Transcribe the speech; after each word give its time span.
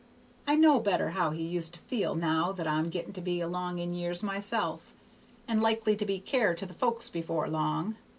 I 0.47 0.55
know 0.55 0.79
better 0.79 1.11
how 1.11 1.29
he 1.29 1.43
used 1.43 1.73
to 1.73 1.79
feel 1.79 2.15
now 2.15 2.51
that 2.53 2.65
I'm 2.65 2.89
getting 2.89 3.13
to 3.13 3.21
be 3.21 3.39
along 3.39 3.77
in 3.77 3.93
years 3.93 4.23
myself, 4.23 4.93
and 5.47 5.61
likely 5.61 5.95
to 5.95 6.05
be 6.07 6.17
some 6.17 6.25
care 6.25 6.55
to 6.55 6.65
the 6.65 6.73
folks 6.73 7.07
before 7.07 7.47
long. 7.47 7.97